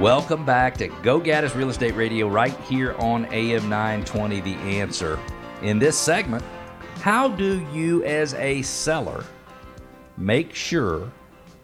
[0.00, 5.18] Welcome back to Go Gaddis Real Estate Radio right here on AM 920 The Answer.
[5.62, 6.44] In this segment,
[7.00, 9.24] how do you as a seller
[10.16, 11.10] make sure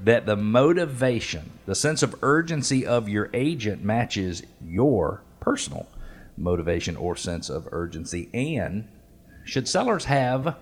[0.01, 5.87] that the motivation, the sense of urgency of your agent matches your personal
[6.37, 8.30] motivation or sense of urgency?
[8.35, 8.89] And
[9.45, 10.57] should sellers have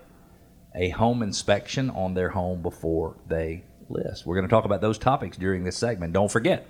[0.75, 4.27] a home inspection on their home before they list?
[4.27, 6.13] We're going to talk about those topics during this segment.
[6.13, 6.67] Don't forget,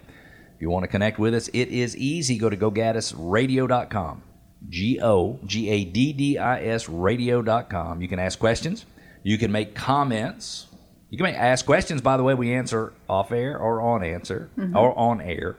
[0.64, 2.38] you want to connect with us, it is easy.
[2.38, 4.24] Go to gogaddisradio.com.
[4.70, 8.02] G O G A D D I S radio.com.
[8.02, 8.86] You can ask questions.
[9.24, 10.68] You can make comments.
[11.10, 14.50] You can make, ask questions, by the way, we answer off air or on answer
[14.58, 14.76] mm-hmm.
[14.76, 15.58] or on air.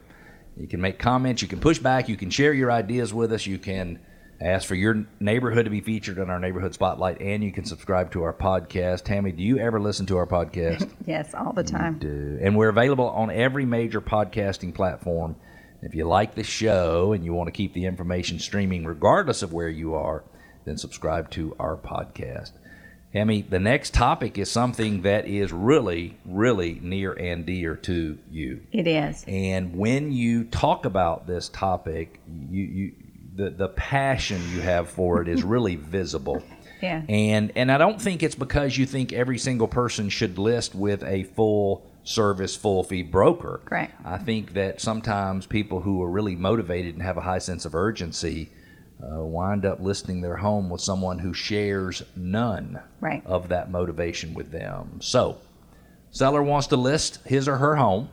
[0.56, 1.42] You can make comments.
[1.42, 2.08] You can push back.
[2.08, 3.46] You can share your ideas with us.
[3.46, 4.00] You can
[4.44, 8.12] ask for your neighborhood to be featured in our neighborhood spotlight, and you can subscribe
[8.12, 9.04] to our podcast.
[9.04, 10.90] Tammy, do you ever listen to our podcast?
[11.06, 11.98] Yes, all the time.
[11.98, 12.38] do.
[12.40, 15.36] And we're available on every major podcasting platform.
[15.82, 19.52] If you like the show and you want to keep the information streaming regardless of
[19.52, 20.24] where you are,
[20.64, 22.52] then subscribe to our podcast.
[23.12, 28.62] Hemi, the next topic is something that is really, really near and dear to you.
[28.72, 29.24] It is.
[29.28, 32.92] And when you talk about this topic, you, you
[33.34, 36.42] the, the passion you have for it is really visible.
[36.82, 37.02] Yeah.
[37.08, 41.02] And and I don't think it's because you think every single person should list with
[41.04, 43.60] a full service, full fee broker.
[43.64, 43.94] Correct.
[44.04, 47.74] I think that sometimes people who are really motivated and have a high sense of
[47.74, 48.50] urgency
[49.02, 53.22] uh, wind up listing their home with someone who shares none Right.
[53.24, 54.98] of that motivation with them.
[55.00, 55.38] So,
[56.10, 58.10] seller wants to list his or her home.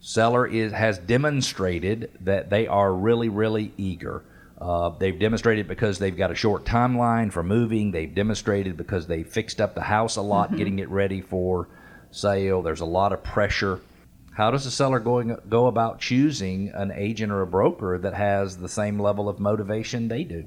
[0.00, 4.24] Seller is has demonstrated that they are really, really eager.
[4.60, 7.92] Uh, they've demonstrated because they've got a short timeline for moving.
[7.92, 11.68] They've demonstrated because they fixed up the house a lot, getting it ready for
[12.10, 12.62] sale.
[12.62, 13.80] There's a lot of pressure.
[14.32, 18.56] How does a seller going go about choosing an agent or a broker that has
[18.56, 20.46] the same level of motivation they do?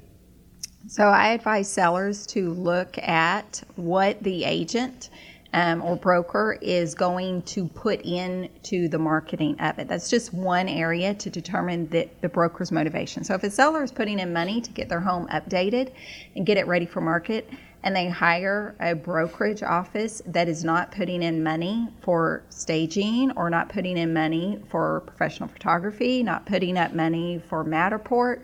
[0.86, 5.10] So I advise sellers to look at what the agent
[5.54, 9.86] um, or broker is going to put into the marketing of it.
[9.86, 13.22] That's just one area to determine the, the broker's motivation.
[13.22, 15.92] So if a seller is putting in money to get their home updated
[16.34, 17.48] and get it ready for market,
[17.84, 23.50] and they hire a brokerage office that is not putting in money for staging or
[23.50, 28.40] not putting in money for professional photography, not putting up money for Matterport,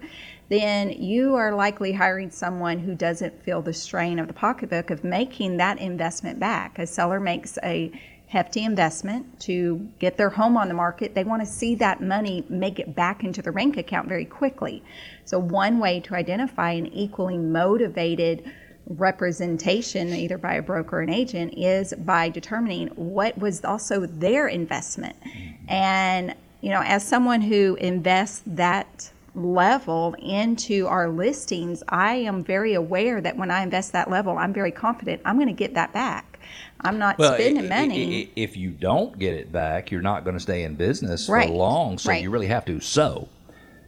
[0.51, 5.05] then you are likely hiring someone who doesn't feel the strain of the pocketbook of
[5.05, 6.79] making that investment back.
[6.79, 7.91] A seller makes a
[8.27, 11.15] hefty investment to get their home on the market.
[11.15, 14.85] They want to see that money make it back into the bank account very quickly.
[15.25, 18.53] So, one way to identify an equally motivated
[18.91, 24.49] representation, either by a broker or an agent, is by determining what was also their
[24.49, 25.17] investment.
[25.23, 25.71] Mm-hmm.
[25.71, 32.75] And, you know, as someone who invests that level into our listings, I am very
[32.75, 35.93] aware that when I invest that level, I'm very confident I'm going to get that
[35.93, 36.39] back.
[36.81, 38.31] I'm not spending i- i- money.
[38.35, 41.55] if you don't get it back, you're not going to stay in business Right, for
[41.55, 41.99] long.
[41.99, 42.23] So right.
[42.23, 42.81] you really have to.
[42.81, 43.29] So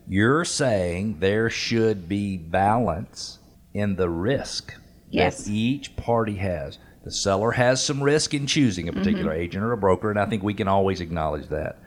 [0.07, 3.39] you're saying there should be balance
[3.75, 4.75] in the risk
[5.13, 5.45] Yes.
[5.45, 6.79] that each party has.
[7.05, 9.41] The seller has some risk in choosing a particular Mm-hmm.
[9.43, 11.79] agent or a broker, and I think we can always acknowledge that.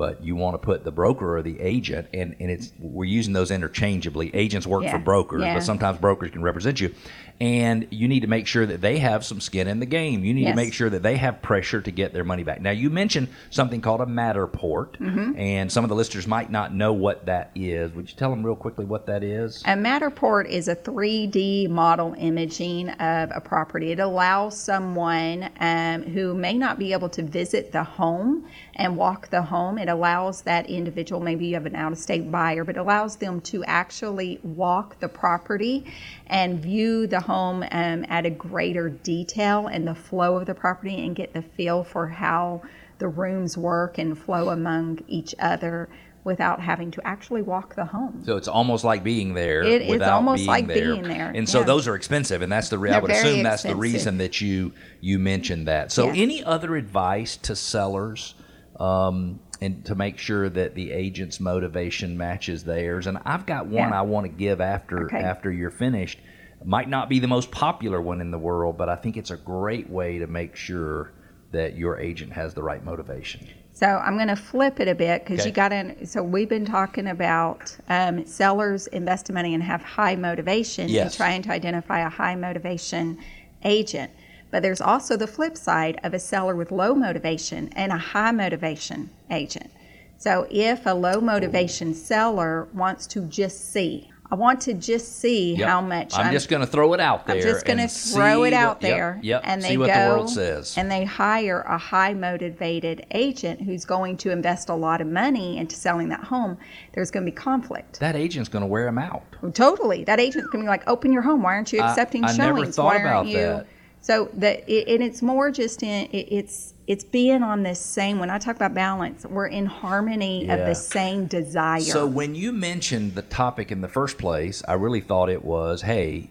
[0.00, 3.34] But you want to put the broker or the agent, and, and it's we're using
[3.34, 4.34] those interchangeably.
[4.34, 5.52] Agents work Yeah, for brokers, yeah.
[5.52, 6.94] but sometimes brokers can represent you.
[7.38, 10.24] And you need to make sure that they have some skin in the game.
[10.24, 12.60] You need to make sure that they have pressure to get their money back.
[12.60, 15.38] Now, you mentioned something called a Matterport, Mm-hmm.
[15.38, 17.92] and some of the listeners might not know what that is.
[17.92, 19.62] Would you tell them real quickly what that is?
[19.66, 23.90] A Matterport is a 3D model imaging of a property.
[23.92, 28.46] It allows someone um, who may not be able to visit the home
[28.76, 29.76] and walk the home.
[29.78, 33.40] It allows that individual, maybe you have an out of state buyer, but allows them
[33.42, 35.84] to actually walk the property
[36.28, 41.04] and view the home um, at a greater detail and the flow of the property
[41.04, 42.62] and get the feel for how
[42.98, 45.88] the rooms work and flow among each other
[46.22, 48.22] without having to actually walk the home.
[48.24, 49.62] So it's almost like being there.
[49.62, 50.92] It is without almost being like there.
[50.92, 51.66] being there, And so yeah.
[51.66, 54.72] those are expensive, and that's the re- I would assume that's the reason that you
[55.00, 55.92] you mentioned that.
[55.92, 58.34] So any other advice to sellers?
[58.78, 63.06] Um, and to make sure that the agent's motivation matches theirs.
[63.06, 63.98] And I've got one Yeah.
[63.98, 65.18] I want to give after Okay.
[65.22, 66.18] after you're finished.
[66.64, 69.36] Might not be the most popular one in the world, but I think it's a
[69.36, 71.12] great way to make sure
[71.52, 73.46] that your agent has the right motivation.
[73.72, 75.48] So I'm going to flip it a bit because Okay.
[75.48, 76.06] you got to.
[76.06, 81.02] So we've been talking about um, sellers invest in money and have high motivation Yes.
[81.06, 83.18] and trying to identify a high motivation
[83.64, 84.10] agent.
[84.50, 88.32] But there's also the flip side of a seller with low motivation and a high
[88.32, 89.70] motivation agent.
[90.18, 95.56] So if a low motivation seller wants to just see, I want to just see
[95.56, 95.68] Yep.
[95.68, 97.36] how much I'm, just going to throw it out there.
[97.36, 99.40] I'm just going to and throw it out what- there, Yep.
[99.44, 100.74] and see they what go the world says.
[100.76, 105.58] and they hire a high motivated agent who's going to invest a lot of money
[105.58, 106.58] into selling that home.
[106.92, 107.98] There's going to be conflict.
[108.00, 109.22] that agent's going to wear them out.
[109.54, 111.42] Totally, that agent's going to be like, "Open your home.
[111.42, 112.76] Why aren't you I- accepting I never showings?
[112.76, 113.66] thought Why about aren't you?" that.
[114.02, 118.18] So that, it, and it's more just in it, it's it's being on this same.
[118.18, 121.80] When I talk about balance, we're in harmony of the same desire.
[121.80, 125.82] So when you mentioned the topic in the first place, I really thought it was,
[125.82, 126.30] hey,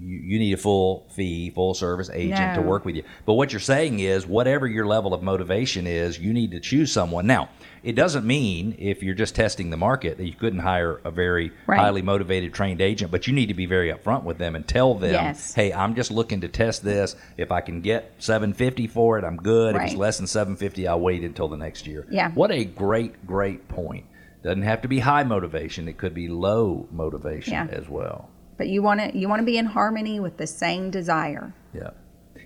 [0.00, 3.02] you, you need a full fee, full service agent to work with you.
[3.26, 6.92] But what you're saying is, whatever your level of motivation is, you need to choose
[6.92, 7.26] someone.
[7.26, 7.48] Now,
[7.82, 11.52] it doesn't mean if you're just testing the market that you couldn't hire a very
[11.66, 11.78] Right.
[11.78, 14.94] highly motivated, trained agent, but you need to be very upfront with them and tell
[14.94, 15.54] them, Yes.
[15.54, 17.14] hey, I'm just looking to test this.
[17.36, 19.76] If I can get 750 for it, I'm good.
[19.76, 22.06] If it's less than 750, I'll wait until the next year.
[22.10, 22.30] Yeah.
[22.32, 24.04] What a great, great point.
[24.42, 25.88] Doesn't have to be high motivation.
[25.88, 27.66] It could be low motivation Yeah.
[27.70, 28.28] as well.
[28.58, 31.54] But you want to you want to be in harmony with the same desire.
[31.72, 31.90] Yeah.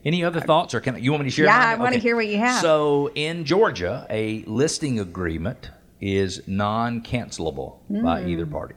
[0.04, 1.44] Any other thoughts, or can you want me to share?
[1.46, 1.58] Yeah.
[1.58, 2.60] I wanna hear what you have.
[2.60, 5.70] So in Georgia, a listing agreement
[6.00, 8.28] is non-cancelable by Hmm.
[8.28, 8.74] either party.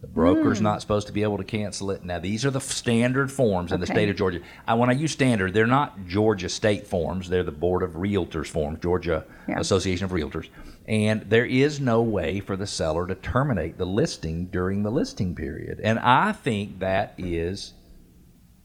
[0.00, 0.64] The broker's hmm.
[0.64, 2.04] not supposed to be able to cancel it.
[2.04, 4.40] Now, these are the standard forms in the state of Georgia.
[4.66, 7.28] I, when I use standard, they're not Georgia state forms.
[7.28, 9.58] They're the Board of Realtors forms, Georgia Yeah.
[9.58, 10.48] Association of Realtors.
[10.86, 15.34] And there is no way for the seller to terminate the listing during the listing
[15.34, 15.80] period.
[15.82, 17.72] And I think that is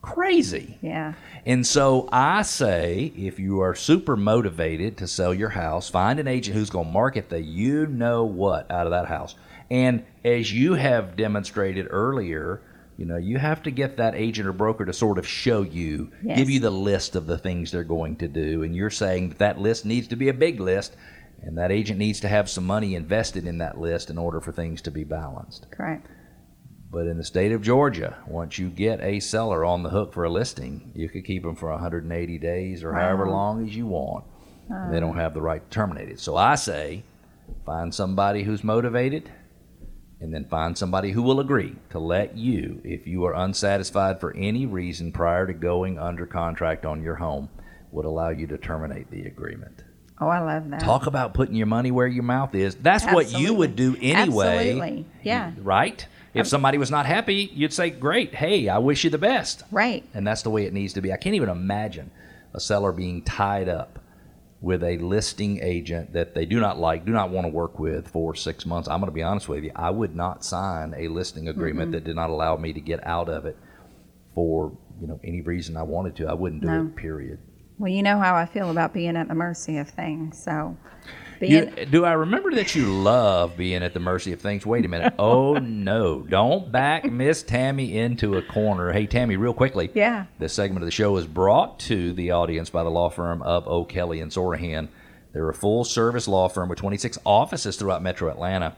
[0.01, 0.77] crazy.
[0.81, 1.13] Yeah.
[1.45, 6.27] And so I say, if you are super motivated to sell your house, find an
[6.27, 9.35] agent who's going to market the you know what out of that house.
[9.69, 12.61] And as you have demonstrated earlier,
[12.97, 16.11] you know, you have to get that agent or broker to sort of show you,
[16.21, 16.37] Yes.
[16.37, 18.63] give you the list of the things they're going to do.
[18.63, 20.95] And you're saying that that list needs to be a big list,
[21.41, 24.51] and that agent needs to have some money invested in that list in order for
[24.51, 25.65] things to be balanced.
[25.71, 26.05] Correct.
[26.91, 30.25] But in the state of Georgia, once you get a seller on the hook for
[30.25, 34.25] a listing, you could keep them for 180 days or however long as you want.
[34.91, 36.19] They don't have the right to terminate it.
[36.19, 37.03] So I say,
[37.65, 39.31] find somebody who's motivated,
[40.19, 44.35] and then find somebody who will agree to let you, if you are unsatisfied for
[44.35, 47.49] any reason prior to going under contract on your home,
[47.91, 49.83] would allow you to terminate the agreement.
[50.21, 50.81] Oh, I love that.
[50.81, 52.75] Talk about putting your money where your mouth is.
[52.75, 54.69] That's what you would do anyway.
[54.69, 55.05] Absolutely.
[55.23, 55.51] Yeah.
[55.57, 56.05] Right?
[56.33, 59.63] If somebody was not happy, you'd say, Great, hey, I wish you the best.
[59.71, 60.05] Right.
[60.13, 61.11] And that's the way it needs to be.
[61.11, 62.11] I can't even imagine
[62.53, 63.99] a seller being tied up
[64.61, 68.07] with a listing agent that they do not like, do not want to work with
[68.07, 68.87] for six months.
[68.87, 69.71] I'm going to be honest with you.
[69.75, 71.91] I would not sign a listing agreement mm-hmm.
[71.93, 73.57] that did not allow me to get out of it
[74.35, 74.71] for
[75.01, 76.27] you know any reason I wanted to.
[76.27, 76.81] I wouldn't do No.
[76.83, 76.95] it.
[76.95, 77.39] Period.
[77.81, 80.37] Well, you know how I feel about being at the mercy of things.
[80.37, 80.77] So,
[81.39, 84.67] You, do I remember that you love being at the mercy of things?
[84.67, 85.15] Wait a minute.
[85.17, 86.19] Oh no!
[86.21, 88.91] Don't back Miss Tammy into a corner.
[88.91, 89.89] Hey Tammy, real quickly.
[89.95, 90.27] Yeah.
[90.37, 93.67] This segment of the show is brought to the audience by the law firm of
[93.67, 94.87] O'Kelley and Sorohan.
[95.33, 98.75] They're a full-service law firm with 26 offices throughout Metro Atlanta.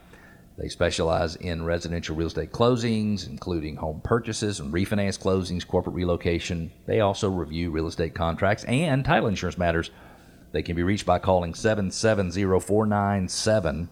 [0.58, 6.72] They specialize in residential real estate closings, including home purchases and refinance closings, corporate relocation.
[6.86, 9.90] They also review real estate contracts and title insurance matters.
[10.52, 13.90] They can be reached by calling 770 497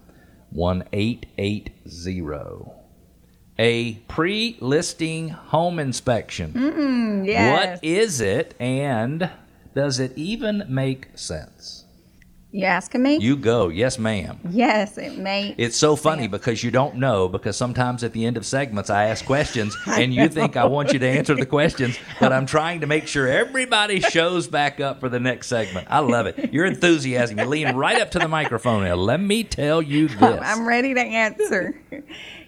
[0.51, 2.71] 1880.
[3.59, 7.23] A pre listing home inspection.
[7.25, 9.29] yes, What is it and
[9.75, 11.80] does it even make sense?
[12.51, 13.17] You asking me?
[13.17, 13.69] You go.
[13.69, 14.39] Yes, ma'am.
[14.49, 15.55] yes, it may.
[15.57, 19.05] It's so funny because you don't know because sometimes at the end of segments I
[19.05, 22.81] ask questions and you think I want you to answer the questions, but I'm trying
[22.81, 25.87] to make sure everybody shows back up for the next segment.
[25.89, 26.51] I love it.
[26.53, 27.39] Your enthusiasm.
[27.39, 28.95] You lean right up to the microphone now.
[28.95, 30.41] Let me tell you this.
[30.43, 31.79] I'm ready to answer.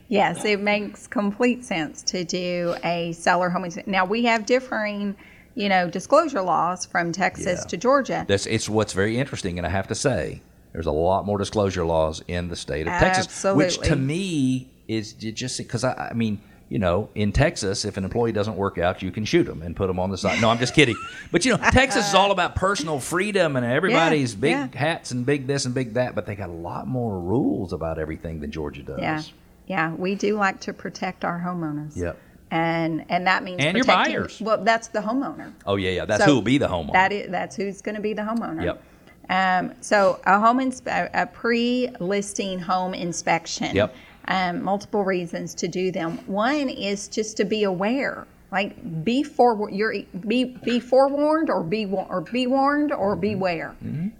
[0.10, 3.68] yes, it makes complete sense to do a seller home.
[3.86, 5.16] Now we have differing,
[5.56, 7.68] you know, disclosure laws from Texas Yeah.
[7.68, 8.26] to Georgia.
[8.28, 10.42] That's it's what's very interesting, and I have to say,
[10.72, 15.14] there's a lot more disclosure laws in the state of Texas, which to me is
[15.14, 19.04] just because I, I mean, you know, in Texas, if an employee doesn't work out,
[19.04, 20.42] you can shoot them and put them on the side.
[20.42, 20.96] No, I'm just kidding.
[21.32, 24.68] But you know, Texas is all about personal freedom, and everybody's big yeah.
[24.74, 27.98] hats and big this and big that, but they got a lot more rules about
[28.00, 29.00] everything than Georgia does.
[29.00, 29.22] Yeah,
[29.68, 31.96] yeah, we do like to protect our homeowners.
[31.96, 32.20] Yep.
[32.54, 34.40] And and that means And your buyers.
[34.40, 35.52] Well, that's the homeowner.
[35.66, 36.06] Oh yeah, yeah.
[36.06, 36.94] That's So who will be the homeowner.
[36.94, 38.64] That is that's who's going to be the homeowner.
[38.64, 38.84] Yep.
[39.30, 43.76] Um, so a home inspe- a pre-listing home inspection.
[43.76, 43.96] Yep.
[44.28, 46.20] Um, multiple reasons to do them.
[46.28, 48.28] One is just to be aware.
[48.52, 49.96] Like be for you're
[50.28, 53.76] be be forewarned or be or be warned or beware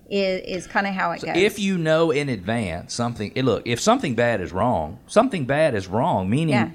[0.10, 1.38] is, is kind of how it goes.
[1.38, 5.86] If you know in advance something, look, if something bad is wrong, something bad is
[5.86, 6.56] wrong, meaning.
[6.56, 6.72] yeah,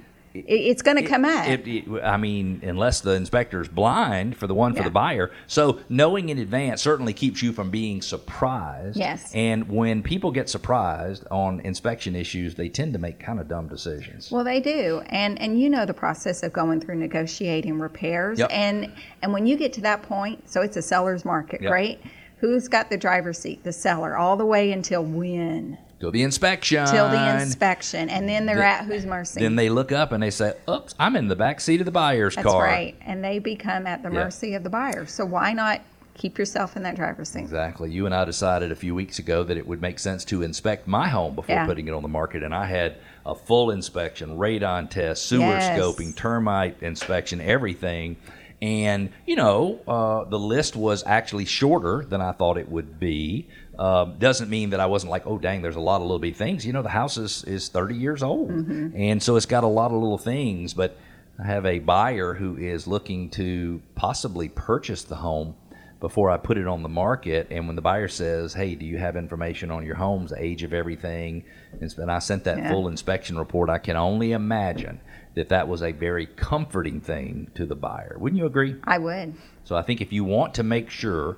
[0.47, 1.49] it's going to come out.
[1.49, 4.85] It, it, I mean, unless the inspector is blind for the one for Yeah.
[4.85, 5.30] the buyer.
[5.47, 8.97] So knowing in advance certainly keeps you from being surprised.
[8.97, 9.33] Yes.
[9.35, 13.68] And when people get surprised on inspection issues, they tend to make kind of dumb
[13.68, 14.30] decisions.
[14.30, 18.50] Well, they do, and and you know the process of going through negotiating repairs, Yep.
[18.52, 18.92] and
[19.23, 21.73] and when you get to that point, so it's a seller's market, Yep.
[21.73, 22.00] right?
[22.38, 23.64] Who's got the driver's seat?
[23.64, 25.76] The seller, all the way until when?
[26.00, 26.87] Till the inspection.
[26.87, 29.40] Till the inspection, and then they're The- at whose mercy?
[29.40, 31.90] Then they look up and they say, "Oops, I'm in the back seat of the
[31.93, 34.25] buyer's That's car." That's right, and they become at the Yeah.
[34.25, 35.07] mercy of the buyer.
[35.07, 35.81] So why not
[36.14, 37.40] keep yourself in that driver's seat?
[37.40, 37.90] Exactly.
[37.90, 40.87] You and I decided a few weeks ago that it would make sense to inspect
[40.87, 41.67] my home before Yeah.
[41.67, 42.95] putting it on the market, and I had
[43.26, 45.78] a full inspection, radon test, sewer Yes.
[45.78, 48.17] scoping, termite inspection, everything.
[48.61, 53.49] And you know, uh, the list was actually shorter than I thought it would be.
[53.79, 56.35] Uh, doesn't mean that I wasn't like, oh dang, there's a lot of little bitty
[56.35, 56.67] things.
[56.67, 59.93] You know, the house is is 30 years old, and so it's got a lot
[59.93, 60.75] of little things.
[60.75, 60.97] But
[61.38, 65.55] I have a buyer who is looking to possibly purchase the home
[66.00, 67.49] before I put it on the market.
[67.50, 70.73] And when the buyer says, "Hey, do you have information on your home's age of
[70.73, 71.45] everything?"
[71.81, 72.71] and I sent that Yeah.
[72.71, 75.00] full inspection report, I can only imagine
[75.35, 78.17] that that was a very comforting thing to the buyer.
[78.19, 78.76] Wouldn't you agree?
[78.85, 79.35] I would.
[79.64, 81.37] So I think if you want to make sure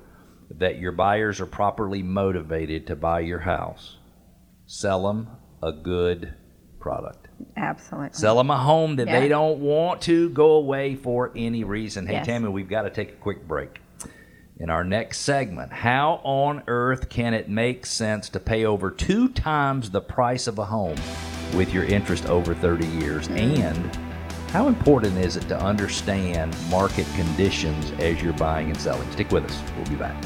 [0.49, 3.97] that your buyers are properly motivated to buy your house,
[4.65, 5.27] sell them
[5.63, 6.33] a good
[6.79, 7.27] product.
[7.55, 8.09] Absolutely.
[8.13, 9.19] Sell them a home that Yeah.
[9.19, 12.07] they don't want to go away for any reason.
[12.07, 12.25] Hey, Yes.
[12.25, 13.79] Tammy, we've got to take a quick break.
[14.61, 19.27] In our next segment, how on earth can it make sense to pay over two
[19.29, 20.97] times the price of a home
[21.55, 23.27] with your interest over 30 years?
[23.29, 23.95] And
[24.51, 29.11] how important is it to understand market conditions as you're buying and selling?
[29.13, 29.63] Stick with us.
[29.75, 30.23] We'll be back.